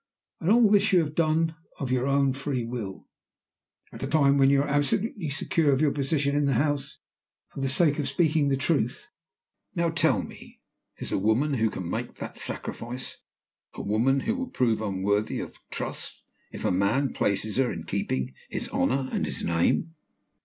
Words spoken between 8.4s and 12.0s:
the truth. Now tell me, is a woman who can